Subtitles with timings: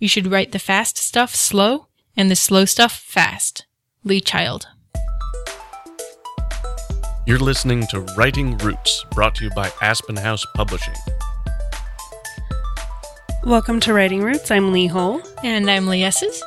[0.00, 3.66] You should write the fast stuff slow and the slow stuff fast.
[4.04, 4.68] Lee Child.
[7.26, 10.94] You're listening to Writing Roots, brought to you by Aspen House Publishing.
[13.42, 14.52] Welcome to Writing Roots.
[14.52, 15.20] I'm Lee Hole.
[15.42, 16.44] And I'm Lee Esses.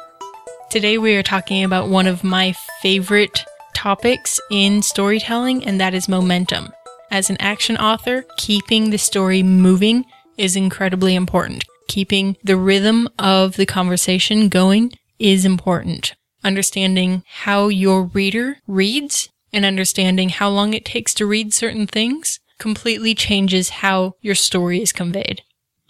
[0.70, 3.44] Today we are talking about one of my favorite
[3.74, 6.72] topics in storytelling, and that is momentum.
[7.12, 10.06] As an action author, keeping the story moving
[10.38, 11.66] is incredibly important.
[11.92, 16.16] Keeping the rhythm of the conversation going is important.
[16.42, 22.40] Understanding how your reader reads and understanding how long it takes to read certain things
[22.60, 25.42] completely changes how your story is conveyed.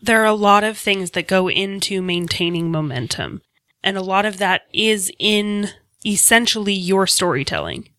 [0.01, 3.43] There are a lot of things that go into maintaining momentum,
[3.83, 5.69] and a lot of that is in
[6.03, 7.89] essentially your storytelling.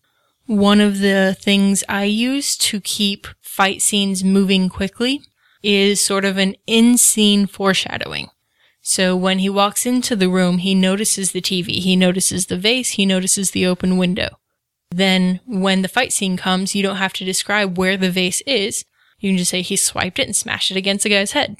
[0.45, 5.21] One of the things I use to keep fight scenes moving quickly
[5.63, 8.29] is sort of an in scene foreshadowing.
[8.81, 12.91] So when he walks into the room, he notices the TV, he notices the vase,
[12.91, 14.37] he notices the open window.
[14.91, 18.85] Then when the fight scene comes, you don't have to describe where the vase is.
[19.19, 21.57] You can just say he swiped it and smashed it against the guy's head.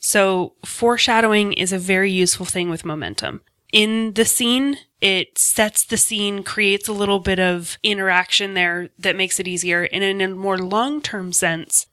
[0.00, 3.40] So foreshadowing is a very useful thing with momentum.
[3.72, 9.16] In the scene, it sets the scene, creates a little bit of interaction there that
[9.16, 9.88] makes it easier.
[9.92, 11.86] And in a more long term sense,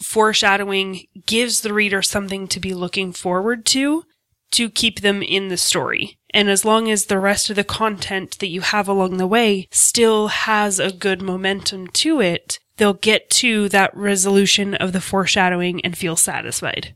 [0.00, 4.04] foreshadowing gives the reader something to be looking forward to
[4.52, 6.18] to keep them in the story.
[6.30, 9.68] And as long as the rest of the content that you have along the way
[9.70, 15.84] still has a good momentum to it, they'll get to that resolution of the foreshadowing
[15.84, 16.94] and feel satisfied.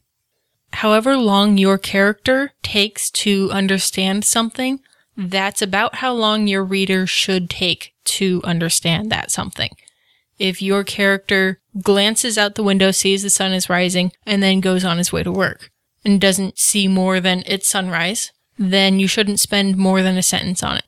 [0.75, 4.81] However long your character takes to understand something,
[5.17, 9.71] that's about how long your reader should take to understand that something.
[10.39, 14.85] If your character glances out the window, sees the sun is rising, and then goes
[14.85, 15.71] on his way to work
[16.05, 20.63] and doesn't see more than it's sunrise, then you shouldn't spend more than a sentence
[20.63, 20.85] on it.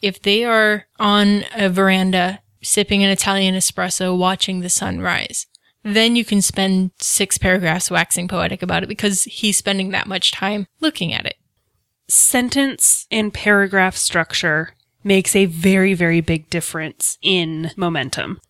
[0.00, 5.46] If they are on a veranda sipping an Italian espresso watching the sun rise,
[5.84, 10.30] then you can spend six paragraphs waxing poetic about it because he's spending that much
[10.30, 11.36] time looking at it.
[12.08, 18.40] Sentence and paragraph structure makes a very, very big difference in momentum.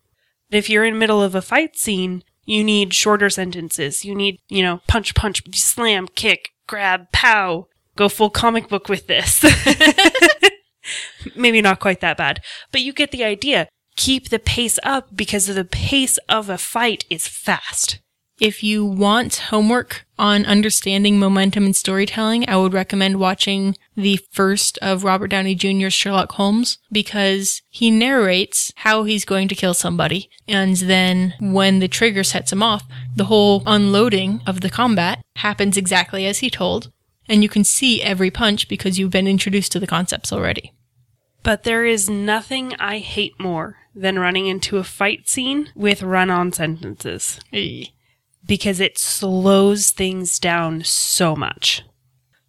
[0.55, 4.03] If you're in the middle of a fight scene, you need shorter sentences.
[4.03, 7.67] You need, you know, punch, punch, slam, kick, grab, pow.
[7.95, 9.43] Go full comic book with this.
[11.35, 12.41] Maybe not quite that bad,
[12.71, 13.69] but you get the idea.
[13.95, 17.99] Keep the pace up because the pace of a fight is fast.
[18.43, 24.77] If you want homework on understanding momentum and storytelling, I would recommend watching the first
[24.79, 30.29] of Robert Downey Jr.'s Sherlock Holmes because he narrates how he's going to kill somebody.
[30.45, 32.83] And then when the trigger sets him off,
[33.15, 36.91] the whole unloading of the combat happens exactly as he told.
[37.29, 40.73] And you can see every punch because you've been introduced to the concepts already.
[41.43, 46.29] But there is nothing I hate more than running into a fight scene with run
[46.29, 47.39] on sentences.
[47.49, 47.93] Hey
[48.45, 51.83] because it slows things down so much.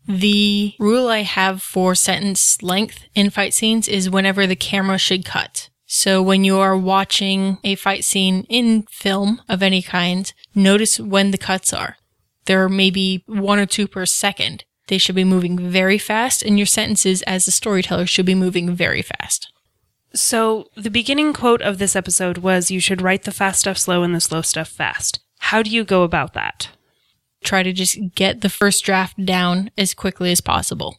[0.06, 5.24] The rule I have for sentence length in fight scenes is whenever the camera should
[5.24, 5.70] cut.
[5.86, 11.30] So when you are watching a fight scene in film of any kind, notice when
[11.30, 11.96] the cuts are.
[12.46, 14.64] There are maybe one or two per second.
[14.88, 18.74] They should be moving very fast and your sentences as the storyteller should be moving
[18.74, 19.50] very fast.
[20.14, 24.02] So the beginning quote of this episode was you should write the fast stuff slow
[24.02, 25.20] and the slow stuff fast.
[25.48, 26.70] How do you go about that?
[27.44, 30.96] Try to just get the first draft down as quickly as possible.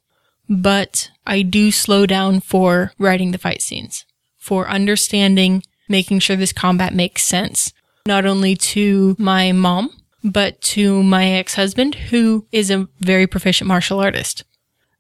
[0.48, 4.06] But I do slow down for writing the fight scenes,
[4.38, 7.74] for understanding, making sure this combat makes sense,
[8.06, 9.90] not only to my mom,
[10.24, 14.44] but to my ex-husband, who is a very proficient martial artist.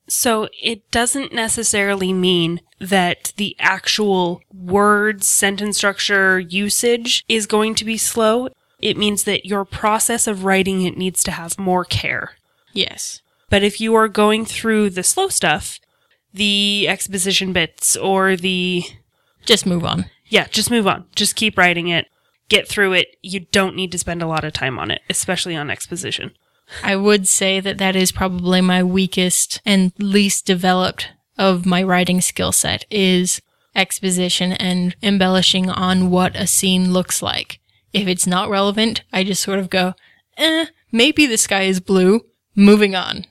[0.09, 7.85] So it doesn't necessarily mean that the actual words, sentence structure, usage is going to
[7.85, 8.49] be slow
[8.85, 12.33] it means that your process of writing it needs to have more care.
[12.71, 13.23] Yes.
[13.49, 15.79] But if you are going through the slow stuff,
[16.31, 18.83] the exposition bits or the.
[19.43, 20.05] Just move on.
[20.27, 21.05] Yeah, just move on.
[21.15, 22.05] Just keep writing it.
[22.47, 23.17] Get through it.
[23.23, 26.31] You don't need to spend a lot of time on it, especially on exposition.
[26.83, 32.21] I would say that that is probably my weakest and least developed of my writing
[32.21, 33.41] skill set is
[33.75, 37.59] exposition and embellishing on what a scene looks like.
[37.95, 39.93] If it's not relevant, I just sort of go,
[40.37, 42.25] eh, maybe the sky is blue.
[42.55, 43.25] Moving on.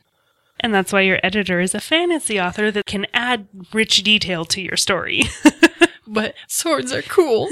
[0.61, 4.62] And that's why your editor is a fantasy author that can add rich detail to
[4.62, 5.25] your story.
[6.06, 7.49] but swords are cool.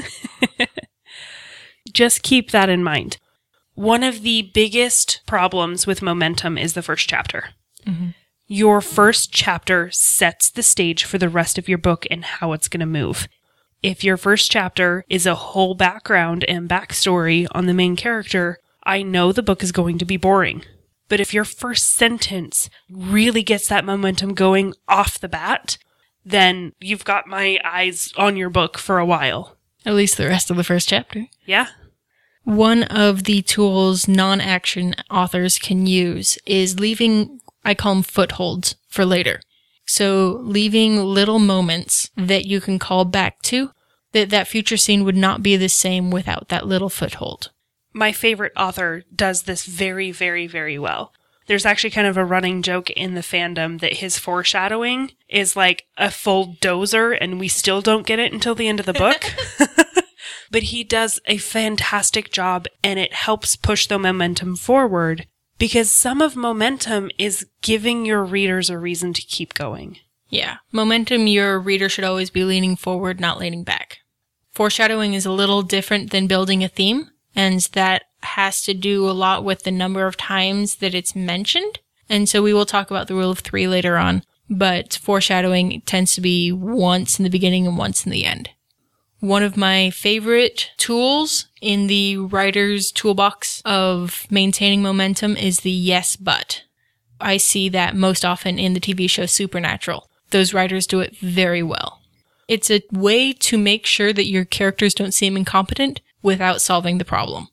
[1.93, 3.19] just keep that in mind.
[3.75, 7.51] One of the biggest problems with momentum is the first chapter.
[7.87, 8.09] Mm-hmm.
[8.47, 12.69] Your first chapter sets the stage for the rest of your book and how it's
[12.69, 13.29] going to move.
[13.83, 19.03] If your first chapter is a whole background and backstory on the main character, I
[19.03, 20.65] know the book is going to be boring.
[21.09, 25.79] But if your first sentence really gets that momentum going off the bat,
[26.25, 29.57] then you've got my eyes on your book for a while.
[29.85, 31.27] At least the rest of the first chapter.
[31.45, 31.67] Yeah?
[32.45, 38.77] One of the tools non action authors can use is leaving, I call them footholds
[38.89, 39.41] for later.
[39.87, 43.71] So leaving little moments that you can call back to
[44.13, 47.51] that that future scene would not be the same without that little foothold.
[47.93, 51.13] My favorite author does this very, very, very well.
[51.47, 55.85] There's actually kind of a running joke in the fandom that his foreshadowing is like
[55.99, 59.25] a full dozer and we still don't get it until the end of the book.
[60.51, 65.27] but he does a fantastic job and it helps push the momentum forward
[65.59, 69.99] because some of momentum is giving your readers a reason to keep going.
[70.29, 70.57] Yeah.
[70.73, 73.99] Momentum, your reader should always be leaning forward, not leaning back.
[74.51, 79.13] Foreshadowing is a little different than building a theme, and that has to do a
[79.13, 81.81] lot with the number of times that it's mentioned.
[82.09, 86.15] And so we will talk about the rule of three later on, but foreshadowing tends
[86.15, 88.51] to be once in the beginning and once in the end.
[89.23, 96.17] One of my favorite tools in the writer's toolbox of maintaining momentum is the yes
[96.17, 96.65] but.
[97.21, 100.11] I see that most often in the TV show Supernatural.
[100.31, 102.01] Those writers do it very well.
[102.49, 107.05] It's a way to make sure that your characters don't seem incompetent without solving the
[107.05, 107.47] problem.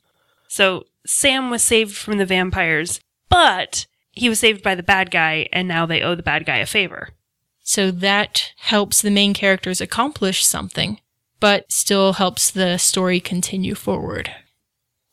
[0.47, 2.99] So Sam was saved from the vampires,
[3.29, 6.57] but he was saved by the bad guy, and now they owe the bad guy
[6.57, 7.09] a favor.
[7.61, 10.99] So that helps the main characters accomplish something,
[11.39, 14.31] but still helps the story continue forward.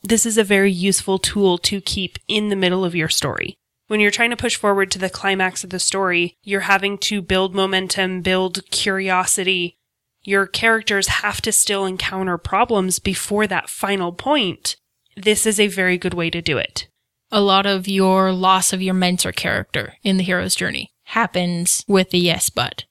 [0.02, 3.56] This is a very useful tool to keep in the middle of your story.
[3.88, 7.22] When you're trying to push forward to the climax of the story, you're having to
[7.22, 9.78] build momentum, build curiosity.
[10.24, 14.76] Your characters have to still encounter problems before that final point.
[15.16, 16.88] This is a very good way to do it.
[17.30, 22.10] A lot of your loss of your mentor character in the hero's journey happens with
[22.10, 22.84] the yes but.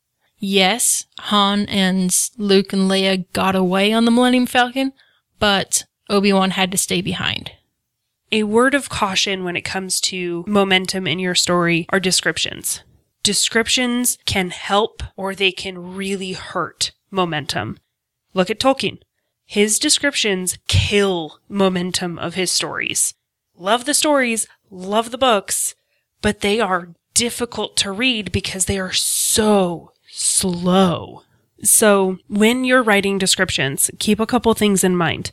[0.48, 4.94] Yes, Han and Luke and Leia got away on the Millennium Falcon,
[5.40, 7.54] but Obi-Wan had to stay behind.
[8.32, 12.84] A word of caution when it comes to momentum in your story are descriptions.
[13.24, 17.80] Descriptions can help or they can really hurt momentum.
[18.36, 19.00] Look at Tolkien.
[19.48, 23.16] His descriptions kill momentum of his stories.
[23.58, 25.74] Love the stories, love the books,
[26.22, 31.24] but they are difficult to read because they are so slow.
[31.64, 35.32] So when you're writing descriptions, keep a couple things in mind.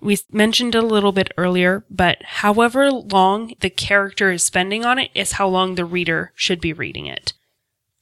[0.00, 5.10] We mentioned a little bit earlier, but however long the character is spending on it
[5.14, 7.32] is how long the reader should be reading it.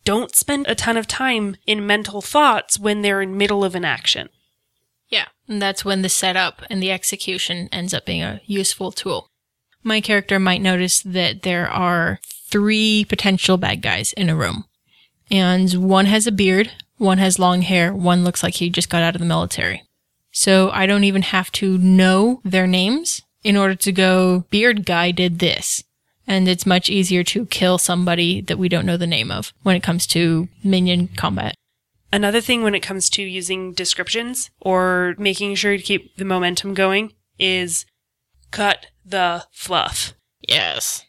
[0.05, 3.85] Don't spend a ton of time in mental thoughts when they're in middle of an
[3.85, 4.31] action.
[5.09, 9.29] Yeah, and that's when the setup and the execution ends up being a useful tool.
[9.85, 14.65] My character might notice that there are three potential bad guys in a room.
[15.31, 19.03] And one has a beard, one has long hair, one looks like he just got
[19.03, 19.83] out of the military.
[20.33, 25.11] So I don't even have to know their names in order to go, beard guy
[25.11, 25.85] did this.
[26.27, 29.77] And it's much easier to kill somebody that we don't know the name of when
[29.77, 31.55] it comes to minion combat.
[32.13, 36.75] Another thing when it comes to using descriptions or making sure to keep the momentum
[36.75, 37.87] going is
[38.51, 40.15] cut the fluff.
[40.47, 41.05] Yes.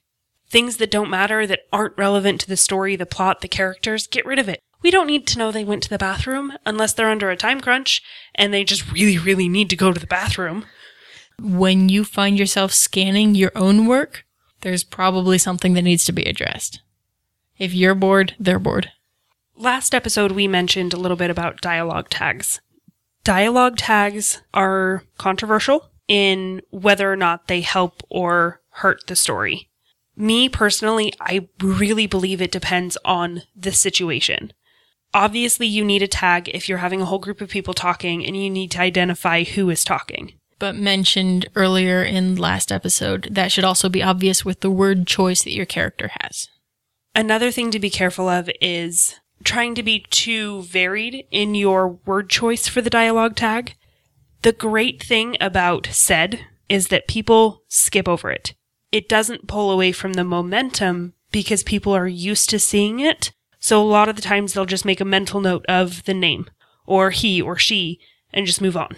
[0.54, 4.24] Things that don't matter, that aren't relevant to the story, the plot, the characters, get
[4.24, 4.60] rid of it.
[4.84, 7.60] We don't need to know they went to the bathroom unless they're under a time
[7.60, 8.04] crunch
[8.36, 10.66] and they just really, really need to go to the bathroom.
[11.42, 14.26] When you find yourself scanning your own work,
[14.62, 16.82] there's probably something that needs to be addressed.
[17.58, 18.92] If you're bored, they're bored.
[19.56, 22.62] Last episode, we mentioned a little bit about dialogue tags.
[23.24, 29.72] Dialogue tags are controversial in whether or not they help or hurt the story.
[30.16, 34.54] Me personally, I really believe it depends on the situation.
[35.14, 38.36] Obviously, you need a tag if you're having a whole group of people talking and
[38.36, 40.34] you need to identify who is talking.
[40.60, 45.44] But mentioned earlier in last episode, that should also be obvious with the word choice
[45.44, 46.48] that your character has.
[47.16, 52.30] Another thing to be careful of is trying to be too varied in your word
[52.30, 53.76] choice for the dialogue tag.
[54.42, 58.54] The great thing about said is that people skip over it.
[58.94, 63.32] It doesn't pull away from the momentum because people are used to seeing it.
[63.60, 66.48] So a lot of the times they'll just make a mental note of the name
[66.86, 68.00] or he or she
[68.32, 68.98] and just move on.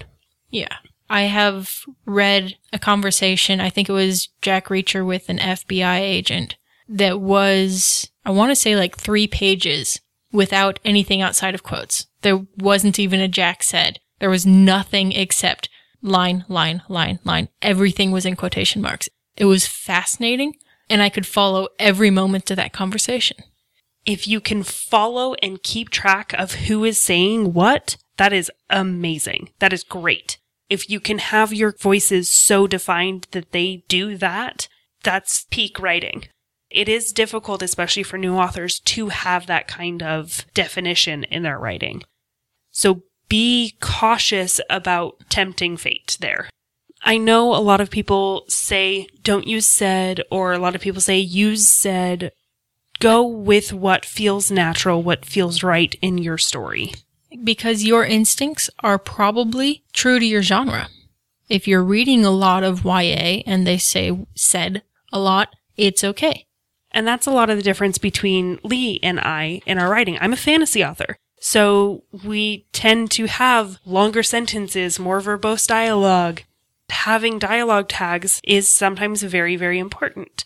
[0.50, 0.76] Yeah.
[1.10, 6.58] I have read a conversation, I think it was Jack Reacher with an FBI agent
[6.90, 10.02] that was I want to say like three pages
[10.34, 12.08] without anything outside of quotes.
[12.22, 14.00] There wasn't even a Jack said.
[14.20, 15.70] There was nothing except
[16.02, 17.48] line, line, line, line.
[17.62, 19.08] Everything was in quotation marks.
[19.38, 20.56] It was fascinating
[20.90, 23.38] and I could follow every moment of that conversation.
[24.06, 29.50] If you can follow and keep track of who is saying what, that is amazing.
[29.60, 30.38] That is great.
[30.70, 34.68] If you can have your voices so defined that they do that,
[35.04, 36.28] that's peak writing.
[36.70, 41.60] It is difficult, especially for new authors, to have that kind of definition in their
[41.60, 42.04] writing.
[42.72, 46.50] So be cautious about tempting fate there.
[47.08, 51.02] I know a lot of people say don't use said, or a lot of people
[51.02, 52.32] say use said.
[53.00, 56.94] Go with what feels natural, what feels right in your story.
[57.44, 60.88] Because your instincts are probably true to your genre.
[61.48, 64.82] If you're reading a lot of YA and they say said
[65.14, 66.48] a lot, it's okay.
[66.92, 70.18] And that's a lot of the difference between Lee and I in our writing.
[70.20, 71.18] I'm a fantasy author.
[71.40, 76.42] So we tend to have longer sentences, more verbose dialogue.
[76.90, 80.46] Having dialogue tags is sometimes very, very important.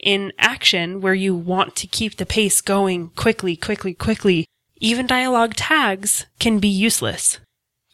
[0.00, 4.46] In action, where you want to keep the pace going quickly, quickly, quickly,
[4.78, 7.38] even dialogue tags can be useless.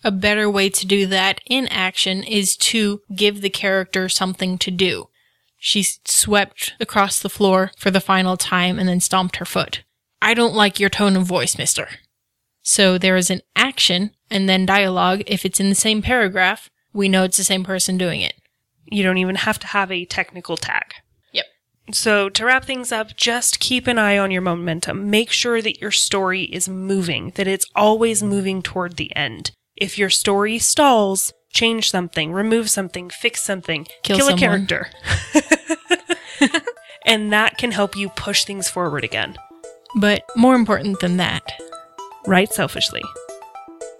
[0.05, 4.71] A better way to do that in action is to give the character something to
[4.71, 5.09] do.
[5.59, 9.83] She swept across the floor for the final time and then stomped her foot.
[10.23, 11.89] I don't like your tone of voice, mister.
[12.63, 15.23] So there is an action and then dialogue.
[15.27, 18.35] If it's in the same paragraph, we know it's the same person doing it.
[18.91, 20.95] You don't even have to have a technical tag.
[21.33, 21.45] Yep.
[21.93, 25.09] So to wrap things up, just keep an eye on your momentum.
[25.09, 29.53] Make sure that your story is moving, that it's always moving toward the end.
[29.77, 34.91] If your story stalls, change something, remove something, fix something, Kill kill, a character.
[37.07, 39.37] and that can help you push things forward again.
[39.95, 41.45] But more important than that,
[42.27, 43.03] Write selfishly.